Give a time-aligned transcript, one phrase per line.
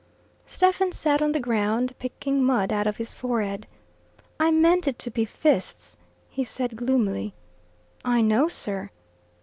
[0.47, 3.67] Stephen sat on the ground, picking mud out of his forehead.
[4.39, 5.95] "I meant it to be fists,"
[6.27, 7.35] he said gloomily.
[8.03, 8.89] "I know, sir."